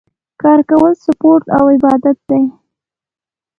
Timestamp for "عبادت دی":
1.75-2.43